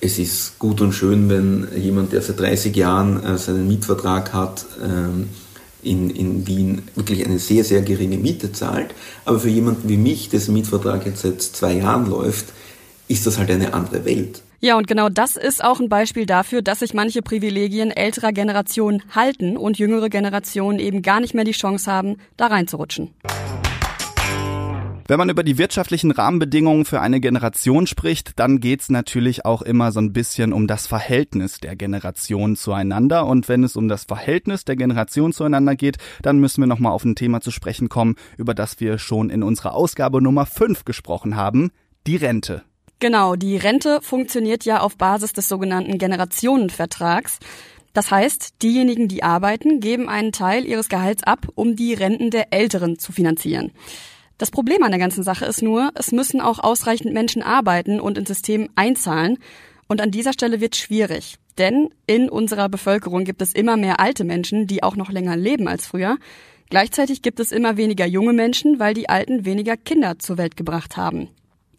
Es 0.00 0.18
ist 0.18 0.58
gut 0.58 0.80
und 0.80 0.92
schön, 0.92 1.28
wenn 1.28 1.68
jemand, 1.76 2.12
der 2.12 2.22
seit 2.22 2.38
30 2.40 2.76
Jahren 2.76 3.22
äh, 3.22 3.38
seinen 3.38 3.66
Mietvertrag 3.66 4.32
hat, 4.32 4.66
ähm, 4.82 5.28
in, 5.82 6.10
in 6.10 6.46
Wien 6.46 6.82
wirklich 6.94 7.24
eine 7.24 7.38
sehr, 7.38 7.64
sehr 7.64 7.82
geringe 7.82 8.18
Miete 8.18 8.52
zahlt. 8.52 8.94
Aber 9.24 9.40
für 9.40 9.48
jemanden 9.48 9.88
wie 9.88 9.96
mich, 9.96 10.28
dessen 10.28 10.52
Mietvertrag 10.52 11.06
jetzt 11.06 11.22
seit 11.22 11.40
zwei 11.40 11.74
Jahren 11.74 12.10
läuft, 12.10 12.46
ist 13.08 13.26
das 13.26 13.38
halt 13.38 13.50
eine 13.50 13.72
andere 13.72 14.04
Welt. 14.04 14.42
Ja, 14.60 14.76
und 14.76 14.86
genau 14.86 15.08
das 15.08 15.36
ist 15.36 15.62
auch 15.62 15.80
ein 15.80 15.88
Beispiel 15.88 16.26
dafür, 16.26 16.62
dass 16.62 16.80
sich 16.80 16.94
manche 16.94 17.22
Privilegien 17.22 17.90
älterer 17.90 18.32
Generationen 18.32 19.02
halten 19.14 19.56
und 19.56 19.78
jüngere 19.78 20.08
Generationen 20.08 20.78
eben 20.78 21.02
gar 21.02 21.20
nicht 21.20 21.34
mehr 21.34 21.44
die 21.44 21.52
Chance 21.52 21.90
haben, 21.90 22.16
da 22.36 22.46
reinzurutschen. 22.46 23.10
Wenn 25.08 25.18
man 25.18 25.28
über 25.28 25.44
die 25.44 25.56
wirtschaftlichen 25.56 26.10
Rahmenbedingungen 26.10 26.84
für 26.84 27.00
eine 27.00 27.20
Generation 27.20 27.86
spricht, 27.86 28.40
dann 28.40 28.58
geht's 28.58 28.90
natürlich 28.90 29.44
auch 29.44 29.62
immer 29.62 29.92
so 29.92 30.00
ein 30.00 30.12
bisschen 30.12 30.52
um 30.52 30.66
das 30.66 30.88
Verhältnis 30.88 31.60
der 31.60 31.76
Generationen 31.76 32.56
zueinander. 32.56 33.24
Und 33.24 33.48
wenn 33.48 33.62
es 33.62 33.76
um 33.76 33.86
das 33.86 34.02
Verhältnis 34.02 34.64
der 34.64 34.74
Generationen 34.74 35.32
zueinander 35.32 35.76
geht, 35.76 35.98
dann 36.22 36.38
müssen 36.38 36.60
wir 36.60 36.66
nochmal 36.66 36.90
auf 36.90 37.04
ein 37.04 37.14
Thema 37.14 37.40
zu 37.40 37.52
sprechen 37.52 37.88
kommen, 37.88 38.16
über 38.36 38.52
das 38.52 38.80
wir 38.80 38.98
schon 38.98 39.30
in 39.30 39.44
unserer 39.44 39.74
Ausgabe 39.74 40.20
Nummer 40.20 40.44
5 40.44 40.84
gesprochen 40.84 41.36
haben, 41.36 41.70
die 42.08 42.16
Rente. 42.16 42.62
Genau, 42.98 43.36
die 43.36 43.56
Rente 43.56 44.00
funktioniert 44.02 44.64
ja 44.64 44.80
auf 44.80 44.96
Basis 44.96 45.32
des 45.32 45.48
sogenannten 45.48 45.98
Generationenvertrags. 45.98 47.38
Das 47.92 48.10
heißt, 48.10 48.60
diejenigen, 48.60 49.06
die 49.06 49.22
arbeiten, 49.22 49.78
geben 49.78 50.08
einen 50.08 50.32
Teil 50.32 50.64
ihres 50.64 50.88
Gehalts 50.88 51.22
ab, 51.22 51.46
um 51.54 51.76
die 51.76 51.94
Renten 51.94 52.30
der 52.30 52.52
Älteren 52.52 52.98
zu 52.98 53.12
finanzieren. 53.12 53.70
Das 54.38 54.50
Problem 54.50 54.82
an 54.82 54.90
der 54.90 55.00
ganzen 55.00 55.22
Sache 55.22 55.46
ist 55.46 55.62
nur, 55.62 55.90
es 55.94 56.12
müssen 56.12 56.40
auch 56.40 56.58
ausreichend 56.58 57.14
Menschen 57.14 57.42
arbeiten 57.42 58.00
und 58.00 58.18
ins 58.18 58.28
System 58.28 58.68
einzahlen. 58.74 59.38
Und 59.88 60.00
an 60.00 60.10
dieser 60.10 60.32
Stelle 60.32 60.60
wird 60.60 60.76
schwierig. 60.76 61.36
Denn 61.58 61.88
in 62.06 62.28
unserer 62.28 62.68
Bevölkerung 62.68 63.24
gibt 63.24 63.40
es 63.40 63.52
immer 63.52 63.76
mehr 63.76 63.98
alte 63.98 64.24
Menschen, 64.24 64.66
die 64.66 64.82
auch 64.82 64.96
noch 64.96 65.10
länger 65.10 65.36
leben 65.36 65.68
als 65.68 65.86
früher. 65.86 66.18
Gleichzeitig 66.68 67.22
gibt 67.22 67.40
es 67.40 67.52
immer 67.52 67.76
weniger 67.76 68.06
junge 68.06 68.32
Menschen, 68.32 68.78
weil 68.78 68.92
die 68.92 69.08
Alten 69.08 69.44
weniger 69.44 69.76
Kinder 69.76 70.18
zur 70.18 70.36
Welt 70.36 70.56
gebracht 70.56 70.96
haben. 70.96 71.28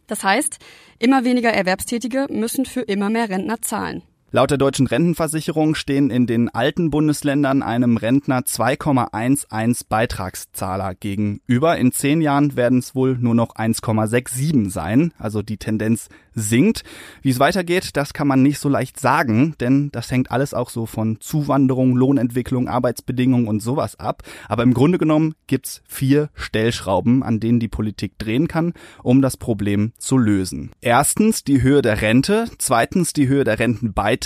Das 0.08 0.24
heißt, 0.24 0.58
immer 1.00 1.26
weniger 1.26 1.52
Erwerbstätige 1.52 2.28
müssen 2.30 2.66
für 2.66 2.82
immer 2.82 3.10
mehr 3.10 3.30
Rentner 3.30 3.62
zahlen. 3.62 4.02
Laut 4.29 4.51
der 4.51 4.57
deutschen 4.57 4.88
Rentenversicherung 4.88 5.74
stehen 5.74 6.10
in 6.10 6.27
den 6.27 6.50
alten 6.50 6.89
Bundesländern 6.89 7.63
einem 7.63 7.96
Rentner 7.96 8.41
2,11 8.41 9.86
Beitragszahler 9.88 10.96
gegenüber. 10.96 11.77
In 11.77 11.93
zehn 11.93 12.19
Jahren 12.19 12.57
werden 12.57 12.79
es 12.79 12.93
wohl 12.93 13.17
nur 13.17 13.36
noch 13.36 13.55
1,67 13.55 14.69
sein. 14.69 15.13
Also 15.17 15.43
die 15.43 15.55
Tendenz 15.55 16.10
sinkt. 16.34 16.84
Wie 17.22 17.29
es 17.29 17.39
weitergeht, 17.39 17.91
das 17.96 18.12
kann 18.12 18.27
man 18.27 18.43
nicht 18.43 18.60
so 18.60 18.67
leicht 18.67 19.00
sagen, 19.00 19.55
denn 19.62 19.91
das 19.93 20.12
hängt 20.12 20.29
alles 20.29 20.53
auch 20.53 20.72
so 20.72 20.86
von 20.86 21.22
Zuwanderung, 21.22 21.96
Lohnentwicklung, 21.96 22.67
Arbeitsbedingungen 22.67 23.48
und 23.48 23.62
sowas 23.62 23.98
ab. 23.98 24.24
Aber 24.50 24.63
im 24.63 24.74
Grunde 24.74 24.98
genommen 24.98 25.36
gibt's 25.48 25.81
vier 25.88 26.29
Stellschrauben, 26.34 27.24
an 27.24 27.39
denen 27.39 27.62
die 27.62 27.69
Politik 27.69 28.19
drehen 28.19 28.50
kann, 28.50 28.74
um 29.03 29.22
das 29.22 29.38
Problem 29.38 29.93
zu 29.98 30.17
lösen. 30.17 30.72
Erstens 30.81 31.46
die 31.46 31.62
Höhe 31.62 31.81
der 31.81 32.01
Rente, 32.01 32.50
zweitens 32.57 33.13
die 33.13 33.29
Höhe 33.29 33.46
der 33.46 33.57
Rentenbeiträge, 33.57 34.17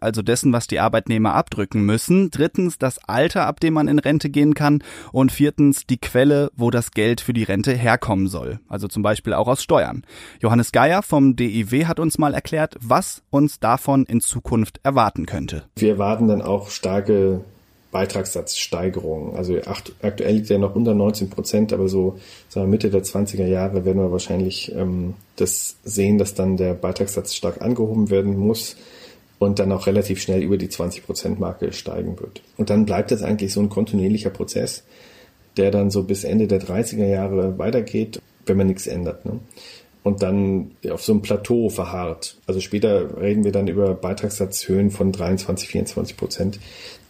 also 0.00 0.22
dessen, 0.22 0.52
was 0.52 0.66
die 0.66 0.80
Arbeitnehmer 0.80 1.34
abdrücken 1.34 1.82
müssen, 1.82 2.30
drittens 2.30 2.78
das 2.78 2.98
Alter, 3.06 3.46
ab 3.46 3.60
dem 3.60 3.74
man 3.74 3.88
in 3.88 3.98
Rente 3.98 4.30
gehen 4.30 4.54
kann 4.54 4.82
und 5.12 5.32
viertens 5.32 5.86
die 5.86 5.98
Quelle, 5.98 6.50
wo 6.56 6.70
das 6.70 6.90
Geld 6.90 7.20
für 7.20 7.32
die 7.32 7.44
Rente 7.44 7.72
herkommen 7.72 8.28
soll, 8.28 8.60
also 8.68 8.88
zum 8.88 9.02
Beispiel 9.02 9.34
auch 9.34 9.48
aus 9.48 9.62
Steuern. 9.62 10.02
Johannes 10.40 10.72
Geier 10.72 11.02
vom 11.02 11.36
DIW 11.36 11.86
hat 11.86 12.00
uns 12.00 12.18
mal 12.18 12.34
erklärt, 12.34 12.76
was 12.80 13.22
uns 13.30 13.60
davon 13.60 14.04
in 14.04 14.20
Zukunft 14.20 14.80
erwarten 14.82 15.26
könnte. 15.26 15.64
Wir 15.76 15.90
erwarten 15.90 16.28
dann 16.28 16.42
auch 16.42 16.70
starke 16.70 17.40
Beitragssatzsteigerungen. 17.90 19.36
Also 19.36 19.58
aktuell 19.66 20.34
liegt 20.34 20.50
er 20.50 20.58
noch 20.58 20.74
unter 20.74 20.94
19 20.94 21.30
Prozent, 21.30 21.72
aber 21.72 21.88
so 21.88 22.18
sagen 22.48 22.66
wir, 22.66 22.70
Mitte 22.70 22.90
der 22.90 23.02
20er 23.02 23.46
Jahre 23.46 23.84
werden 23.84 23.98
wir 23.98 24.12
wahrscheinlich 24.12 24.72
ähm, 24.74 25.14
das 25.36 25.76
sehen, 25.82 26.18
dass 26.18 26.34
dann 26.34 26.56
der 26.56 26.74
Beitragssatz 26.74 27.34
stark 27.34 27.60
angehoben 27.62 28.10
werden 28.10 28.36
muss 28.36 28.76
und 29.40 29.58
dann 29.58 29.72
auch 29.72 29.88
relativ 29.88 30.20
schnell 30.22 30.42
über 30.42 30.56
die 30.56 30.68
20 30.68 31.04
Prozent 31.04 31.40
Marke 31.40 31.72
steigen 31.72 32.20
wird. 32.20 32.42
Und 32.56 32.70
dann 32.70 32.86
bleibt 32.86 33.10
das 33.10 33.24
eigentlich 33.24 33.52
so 33.52 33.60
ein 33.60 33.70
kontinuierlicher 33.70 34.30
Prozess, 34.30 34.84
der 35.56 35.72
dann 35.72 35.90
so 35.90 36.04
bis 36.04 36.22
Ende 36.22 36.46
der 36.46 36.60
30er 36.60 37.06
Jahre 37.06 37.58
weitergeht, 37.58 38.20
wenn 38.46 38.56
man 38.56 38.68
nichts 38.68 38.86
ändert. 38.86 39.26
Ne? 39.26 39.40
und 40.02 40.22
dann 40.22 40.72
auf 40.90 41.02
so 41.02 41.12
einem 41.12 41.22
Plateau 41.22 41.68
verharrt. 41.68 42.38
Also 42.46 42.60
später 42.60 43.20
reden 43.20 43.44
wir 43.44 43.52
dann 43.52 43.68
über 43.68 43.94
Beitragssatzhöhen 43.94 44.90
von 44.90 45.12
23, 45.12 45.68
24 45.68 46.16
Prozent, 46.16 46.60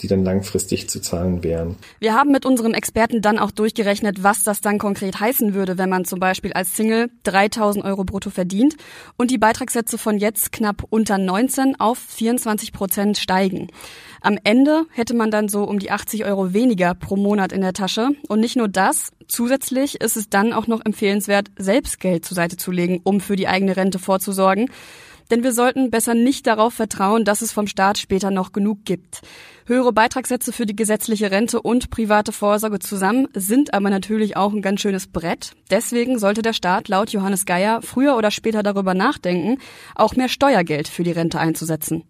die 0.03 0.09
dann 0.09 0.25
langfristig 0.25 0.89
zu 0.89 1.01
zahlen 1.01 1.43
wären. 1.43 1.77
Wir 1.99 2.15
haben 2.15 2.33
mit 2.33 2.47
unserem 2.47 2.75
Experten 2.75 3.23
dann 3.23 3.39
auch 3.39 3.51
durchgerechnet, 3.51 4.23
was 4.23 4.43
das 4.43 4.61
dann 4.61 4.79
konkret 4.79 5.21
heißen 5.21 5.55
würde, 5.55 5.79
wenn 5.79 5.89
man 5.89 6.05
zum 6.05 6.21
Beispiel 6.21 6.53
als 6.53 6.77
Single 6.77 7.11
3000 7.25 7.85
Euro 7.85 8.05
brutto 8.05 8.31
verdient 8.31 8.77
und 9.17 9.31
die 9.31 9.39
Beitragssätze 9.39 9.99
von 9.99 10.19
jetzt 10.19 10.53
knapp 10.53 10.85
unter 10.91 11.19
19 11.19 11.79
auf 11.79 11.99
24 11.99 12.73
Prozent 12.73 13.19
steigen. 13.19 13.69
Am 14.23 14.39
Ende 14.45 14.85
hätte 14.91 15.15
man 15.15 15.31
dann 15.31 15.49
so 15.49 15.65
um 15.65 15.79
die 15.79 15.91
80 15.91 16.27
Euro 16.27 16.53
weniger 16.53 16.95
pro 16.95 17.17
Monat 17.17 17.53
in 17.53 17.63
der 17.63 17.73
Tasche. 17.73 18.11
Und 18.29 18.41
nicht 18.41 18.57
nur 18.57 18.69
das, 18.69 19.13
zusätzlich 19.29 20.01
ist 20.01 20.17
es 20.17 20.29
dann 20.29 20.53
auch 20.53 20.67
noch 20.67 20.85
empfehlenswert, 20.85 21.49
selbst 21.57 22.01
Geld 22.01 22.27
zur 22.27 22.35
Seite 22.35 22.57
zu 22.57 22.71
legen, 22.71 23.01
um 23.03 23.21
für 23.21 23.37
die 23.37 23.49
eigene 23.49 23.77
Rente 23.77 23.99
vorzusorgen. 23.99 24.71
Denn 25.31 25.43
wir 25.43 25.53
sollten 25.53 25.91
besser 25.91 26.15
nicht 26.15 26.47
darauf 26.47 26.75
vertrauen, 26.75 27.25
dass 27.25 27.43
es 27.43 27.53
vom 27.53 27.67
Staat 27.67 27.99
später 27.99 28.31
noch 28.31 28.53
genug 28.53 28.85
gibt. 28.85 29.21
Höhere 29.67 29.93
Beitragssätze 29.93 30.53
für 30.53 30.67
die 30.67 30.75
gesetzliche 30.75 31.31
Rente 31.31 31.63
und 31.63 31.91
private 31.91 32.33
Vorsorge 32.33 32.81
zusammen 32.81 33.29
sind 33.35 33.73
aber 33.73 33.91
natürlich 33.91 34.37
auch 34.37 34.53
ein 34.53 34.63
ganz 34.63 34.81
schönes 34.81 35.07
Brett. 35.07 35.53
Deswegen 35.71 36.19
sollte 36.19 36.43
der 36.43 36.53
Staat 36.53 36.89
laut 36.89 37.11
Johannes 37.11 37.47
Geier 37.47 37.81
früher 37.83 38.17
oder 38.17 38.31
später 38.31 38.63
darüber 38.63 38.95
nachdenken, 38.95 39.59
auch 39.95 40.17
mehr 40.17 40.29
Steuergeld 40.29 40.89
für 40.89 41.05
die 41.05 41.13
Rente 41.13 41.39
einzusetzen. 41.39 42.05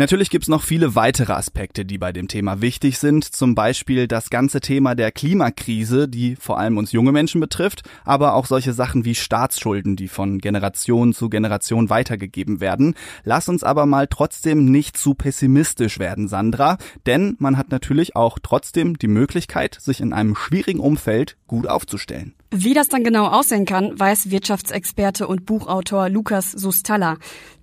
Natürlich 0.00 0.30
gibt's 0.30 0.48
noch 0.48 0.62
viele 0.62 0.94
weitere 0.94 1.34
Aspekte, 1.34 1.84
die 1.84 1.98
bei 1.98 2.10
dem 2.10 2.26
Thema 2.26 2.62
wichtig 2.62 2.98
sind, 2.98 3.22
zum 3.22 3.54
Beispiel 3.54 4.08
das 4.08 4.30
ganze 4.30 4.60
Thema 4.60 4.94
der 4.94 5.12
Klimakrise, 5.12 6.08
die 6.08 6.36
vor 6.36 6.58
allem 6.58 6.78
uns 6.78 6.92
junge 6.92 7.12
Menschen 7.12 7.38
betrifft, 7.38 7.82
aber 8.06 8.32
auch 8.32 8.46
solche 8.46 8.72
Sachen 8.72 9.04
wie 9.04 9.14
Staatsschulden, 9.14 9.96
die 9.96 10.08
von 10.08 10.38
Generation 10.38 11.12
zu 11.12 11.28
Generation 11.28 11.90
weitergegeben 11.90 12.62
werden. 12.62 12.94
Lass 13.24 13.50
uns 13.50 13.62
aber 13.62 13.84
mal 13.84 14.06
trotzdem 14.06 14.64
nicht 14.70 14.96
zu 14.96 15.12
pessimistisch 15.12 15.98
werden, 15.98 16.28
Sandra, 16.28 16.78
denn 17.04 17.36
man 17.38 17.58
hat 17.58 17.70
natürlich 17.70 18.16
auch 18.16 18.38
trotzdem 18.42 18.98
die 18.98 19.06
Möglichkeit, 19.06 19.76
sich 19.82 20.00
in 20.00 20.14
einem 20.14 20.34
schwierigen 20.34 20.80
Umfeld 20.80 21.36
gut 21.50 21.66
aufzustellen. 21.66 22.32
Wie 22.52 22.74
das 22.74 22.86
dann 22.86 23.02
genau 23.02 23.26
aussehen 23.26 23.64
kann, 23.64 23.98
weiß 23.98 24.30
Wirtschaftsexperte 24.30 25.26
und 25.26 25.46
Buchautor 25.46 26.08
Lukas 26.08 26.52
Sustalla. 26.52 27.16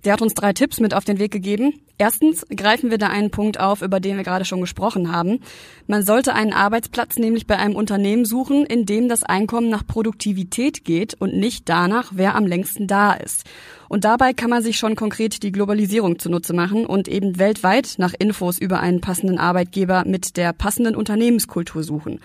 Der 0.04 0.12
hat 0.12 0.20
uns 0.20 0.34
drei 0.34 0.52
Tipps 0.52 0.78
mit 0.78 0.92
auf 0.92 1.06
den 1.06 1.18
Weg 1.18 1.32
gegeben. 1.32 1.80
Erstens 1.96 2.46
greifen 2.54 2.90
wir 2.90 2.98
da 2.98 3.08
einen 3.08 3.30
Punkt 3.30 3.58
auf, 3.58 3.80
über 3.80 3.98
den 3.98 4.18
wir 4.18 4.24
gerade 4.24 4.44
schon 4.44 4.60
gesprochen 4.60 5.10
haben. 5.10 5.40
Man 5.86 6.02
sollte 6.02 6.34
einen 6.34 6.52
Arbeitsplatz 6.52 7.16
nämlich 7.16 7.46
bei 7.46 7.56
einem 7.56 7.76
Unternehmen 7.76 8.26
suchen, 8.26 8.66
in 8.66 8.84
dem 8.84 9.08
das 9.08 9.22
Einkommen 9.22 9.70
nach 9.70 9.86
Produktivität 9.86 10.84
geht 10.84 11.14
und 11.14 11.34
nicht 11.34 11.66
danach, 11.70 12.12
wer 12.14 12.34
am 12.34 12.46
längsten 12.46 12.88
da 12.88 13.14
ist. 13.14 13.44
Und 13.88 14.04
dabei 14.04 14.34
kann 14.34 14.50
man 14.50 14.62
sich 14.62 14.76
schon 14.76 14.96
konkret 14.96 15.42
die 15.42 15.50
Globalisierung 15.50 16.18
zunutze 16.18 16.52
machen 16.52 16.84
und 16.84 17.08
eben 17.08 17.38
weltweit 17.38 17.94
nach 17.96 18.12
Infos 18.18 18.58
über 18.58 18.80
einen 18.80 19.00
passenden 19.00 19.38
Arbeitgeber 19.38 20.04
mit 20.06 20.36
der 20.36 20.52
passenden 20.52 20.94
Unternehmenskultur 20.94 21.82
suchen. 21.82 22.20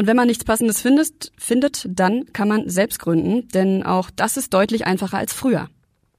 Und 0.00 0.06
wenn 0.06 0.16
man 0.16 0.28
nichts 0.28 0.44
Passendes 0.44 0.80
findet, 0.80 1.30
findet, 1.36 1.86
dann 1.86 2.32
kann 2.32 2.48
man 2.48 2.70
selbst 2.70 3.00
gründen, 3.00 3.48
denn 3.48 3.82
auch 3.82 4.08
das 4.08 4.38
ist 4.38 4.54
deutlich 4.54 4.86
einfacher 4.86 5.18
als 5.18 5.34
früher. 5.34 5.68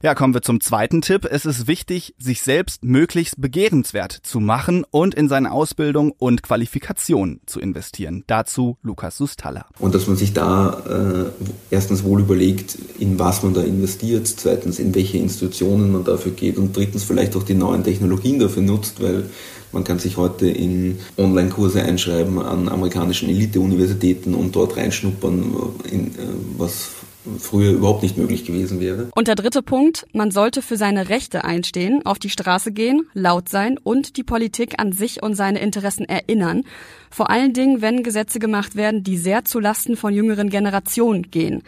Ja, 0.04 0.16
kommen 0.16 0.34
wir 0.34 0.42
zum 0.42 0.60
zweiten 0.60 1.00
Tipp. 1.00 1.28
Es 1.30 1.46
ist 1.46 1.68
wichtig, 1.68 2.16
sich 2.18 2.42
selbst 2.42 2.82
möglichst 2.82 3.40
begehrenswert 3.40 4.18
zu 4.24 4.40
machen 4.40 4.84
und 4.90 5.14
in 5.14 5.28
seine 5.28 5.52
Ausbildung 5.52 6.10
und 6.10 6.42
Qualifikation 6.42 7.38
zu 7.46 7.60
investieren. 7.60 8.24
Dazu 8.26 8.78
Lukas 8.82 9.16
Sustalla. 9.16 9.66
Und 9.78 9.94
dass 9.94 10.08
man 10.08 10.16
sich 10.16 10.32
da 10.32 11.30
äh, 11.30 11.44
erstens 11.70 12.02
wohl 12.02 12.18
überlegt, 12.18 12.76
in 12.98 13.20
was 13.20 13.44
man 13.44 13.54
da 13.54 13.62
investiert, 13.62 14.26
zweitens 14.26 14.80
in 14.80 14.92
welche 14.92 15.18
Institutionen 15.18 15.92
man 15.92 16.02
dafür 16.02 16.32
geht 16.32 16.58
und 16.58 16.76
drittens 16.76 17.04
vielleicht 17.04 17.36
auch 17.36 17.44
die 17.44 17.54
neuen 17.54 17.84
Technologien 17.84 18.40
dafür 18.40 18.64
nutzt, 18.64 19.00
weil 19.00 19.30
man 19.70 19.84
kann 19.84 20.00
sich 20.00 20.16
heute 20.16 20.48
in 20.48 20.98
Online-Kurse 21.16 21.80
einschreiben 21.80 22.40
an 22.40 22.68
amerikanischen 22.68 23.28
Elite-Universitäten 23.28 24.34
und 24.34 24.56
dort 24.56 24.76
reinschnuppern, 24.76 25.54
in, 25.88 26.08
äh, 26.08 26.10
was 26.58 26.90
früher 27.38 27.72
überhaupt 27.72 28.02
nicht 28.02 28.18
möglich 28.18 28.44
gewesen 28.44 28.80
wäre. 28.80 29.08
Und 29.14 29.28
der 29.28 29.34
dritte 29.34 29.62
Punkt, 29.62 30.06
man 30.12 30.30
sollte 30.30 30.62
für 30.62 30.76
seine 30.76 31.08
Rechte 31.08 31.44
einstehen, 31.44 32.04
auf 32.04 32.18
die 32.18 32.30
Straße 32.30 32.72
gehen, 32.72 33.06
laut 33.14 33.48
sein 33.48 33.78
und 33.78 34.16
die 34.16 34.24
Politik 34.24 34.74
an 34.78 34.92
sich 34.92 35.22
und 35.22 35.34
seine 35.34 35.60
Interessen 35.60 36.04
erinnern. 36.04 36.64
Vor 37.10 37.30
allen 37.30 37.52
Dingen, 37.52 37.82
wenn 37.82 38.02
Gesetze 38.02 38.38
gemacht 38.38 38.74
werden, 38.74 39.04
die 39.04 39.18
sehr 39.18 39.44
zu 39.44 39.60
Lasten 39.60 39.96
von 39.96 40.14
jüngeren 40.14 40.48
Generationen 40.48 41.30
gehen. 41.30 41.62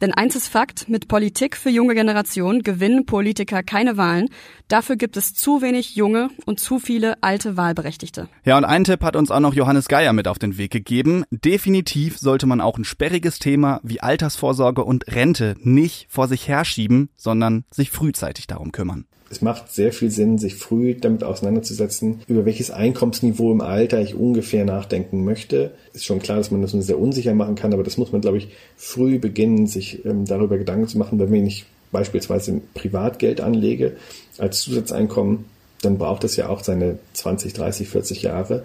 Denn 0.00 0.12
eins 0.12 0.36
ist 0.36 0.48
Fakt, 0.48 0.88
mit 0.88 1.08
Politik 1.08 1.56
für 1.56 1.70
junge 1.70 1.94
Generationen 1.94 2.62
gewinnen 2.62 3.06
Politiker 3.06 3.62
keine 3.62 3.96
Wahlen. 3.96 4.28
Dafür 4.68 4.96
gibt 4.96 5.16
es 5.16 5.34
zu 5.34 5.62
wenig 5.62 5.94
junge 5.94 6.28
und 6.46 6.60
zu 6.60 6.78
viele 6.78 7.22
alte 7.22 7.56
Wahlberechtigte. 7.56 8.28
Ja, 8.44 8.56
und 8.56 8.64
einen 8.64 8.84
Tipp 8.84 9.02
hat 9.02 9.16
uns 9.16 9.30
auch 9.30 9.40
noch 9.40 9.54
Johannes 9.54 9.88
Geier 9.88 10.12
mit 10.12 10.28
auf 10.28 10.38
den 10.38 10.58
Weg 10.58 10.72
gegeben. 10.72 11.24
Definitiv 11.30 12.18
sollte 12.18 12.46
man 12.46 12.60
auch 12.60 12.78
ein 12.78 12.84
sperriges 12.84 13.38
Thema 13.38 13.80
wie 13.82 14.00
Altersvorsorge 14.00 14.84
und 14.84 15.06
Rente 15.08 15.56
nicht 15.60 16.06
vor 16.10 16.28
sich 16.28 16.48
herschieben, 16.48 17.10
sondern 17.16 17.64
sich 17.70 17.90
frühzeitig 17.90 18.46
darum 18.46 18.72
kümmern. 18.72 19.06
Es 19.34 19.42
macht 19.42 19.72
sehr 19.72 19.92
viel 19.92 20.12
Sinn, 20.12 20.38
sich 20.38 20.54
früh 20.54 20.94
damit 20.94 21.24
auseinanderzusetzen, 21.24 22.20
über 22.28 22.44
welches 22.44 22.70
Einkommensniveau 22.70 23.50
im 23.50 23.62
Alter 23.62 24.00
ich 24.00 24.14
ungefähr 24.14 24.64
nachdenken 24.64 25.24
möchte. 25.24 25.72
Ist 25.92 26.04
schon 26.04 26.20
klar, 26.20 26.36
dass 26.38 26.52
man 26.52 26.62
das 26.62 26.72
nur 26.72 26.82
sehr 26.84 27.00
unsicher 27.00 27.34
machen 27.34 27.56
kann, 27.56 27.72
aber 27.72 27.82
das 27.82 27.96
muss 27.96 28.12
man, 28.12 28.20
glaube 28.20 28.38
ich, 28.38 28.50
früh 28.76 29.18
beginnen, 29.18 29.66
sich 29.66 30.04
ähm, 30.04 30.24
darüber 30.24 30.56
Gedanken 30.56 30.86
zu 30.86 30.98
machen, 30.98 31.18
wenn 31.18 31.46
ich 31.46 31.66
beispielsweise 31.90 32.60
Privatgeld 32.74 33.40
anlege 33.40 33.96
als 34.38 34.60
Zusatzeinkommen, 34.60 35.46
dann 35.82 35.98
braucht 35.98 36.22
es 36.22 36.36
ja 36.36 36.48
auch 36.48 36.62
seine 36.62 36.98
20, 37.14 37.54
30, 37.54 37.88
40 37.88 38.22
Jahre. 38.22 38.64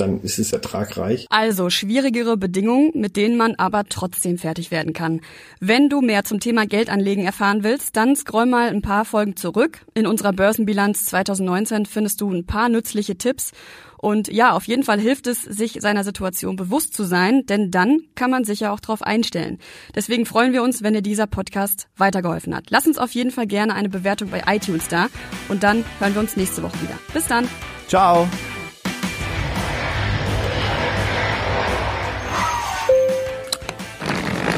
Dann 0.00 0.20
ist 0.20 0.38
es 0.38 0.52
ertragreich. 0.52 1.26
Also 1.30 1.70
schwierigere 1.70 2.36
Bedingungen, 2.36 2.92
mit 2.94 3.16
denen 3.16 3.36
man 3.36 3.54
aber 3.56 3.84
trotzdem 3.84 4.38
fertig 4.38 4.70
werden 4.70 4.92
kann. 4.92 5.20
Wenn 5.60 5.88
du 5.88 6.00
mehr 6.00 6.24
zum 6.24 6.40
Thema 6.40 6.66
Geldanlegen 6.66 7.24
erfahren 7.24 7.62
willst, 7.62 7.96
dann 7.96 8.16
scroll 8.16 8.46
mal 8.46 8.68
ein 8.68 8.82
paar 8.82 9.04
Folgen 9.04 9.36
zurück. 9.36 9.80
In 9.94 10.06
unserer 10.06 10.32
Börsenbilanz 10.32 11.04
2019 11.06 11.86
findest 11.86 12.20
du 12.20 12.30
ein 12.30 12.46
paar 12.46 12.68
nützliche 12.68 13.16
Tipps. 13.16 13.52
Und 13.98 14.28
ja, 14.28 14.52
auf 14.52 14.66
jeden 14.66 14.82
Fall 14.82 15.00
hilft 15.00 15.26
es, 15.26 15.42
sich 15.42 15.78
seiner 15.80 16.04
Situation 16.04 16.56
bewusst 16.56 16.94
zu 16.94 17.04
sein, 17.04 17.46
denn 17.46 17.70
dann 17.70 18.00
kann 18.14 18.30
man 18.30 18.44
sich 18.44 18.60
ja 18.60 18.72
auch 18.72 18.80
darauf 18.80 19.02
einstellen. 19.02 19.58
Deswegen 19.94 20.26
freuen 20.26 20.52
wir 20.52 20.62
uns, 20.62 20.82
wenn 20.82 20.94
dir 20.94 21.02
dieser 21.02 21.26
Podcast 21.26 21.88
weitergeholfen 21.96 22.54
hat. 22.54 22.66
Lass 22.70 22.86
uns 22.86 22.98
auf 22.98 23.12
jeden 23.12 23.30
Fall 23.30 23.46
gerne 23.46 23.74
eine 23.74 23.88
Bewertung 23.88 24.30
bei 24.30 24.44
iTunes 24.46 24.88
da 24.88 25.08
und 25.48 25.62
dann 25.62 25.84
hören 25.98 26.14
wir 26.14 26.20
uns 26.20 26.36
nächste 26.36 26.62
Woche 26.62 26.80
wieder. 26.82 26.98
Bis 27.12 27.26
dann. 27.26 27.48
Ciao. 27.88 28.28